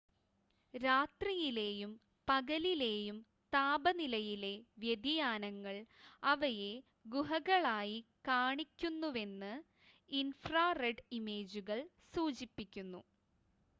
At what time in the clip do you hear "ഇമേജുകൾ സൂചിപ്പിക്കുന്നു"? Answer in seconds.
11.19-13.03